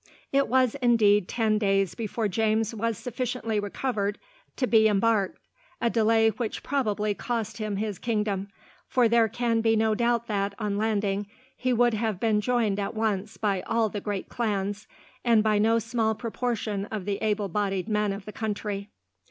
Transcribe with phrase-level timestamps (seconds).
[0.31, 4.17] It was, indeed, ten days before James was sufficiently recovered
[4.55, 5.39] to be embarked
[5.79, 8.47] a delay which probably cost him his kingdom,
[8.87, 12.95] for there can be no doubt that, on landing, he would have been joined at
[12.95, 14.87] once by all the great clans,
[15.23, 18.89] and by no small proportion of the able bodied men of the country.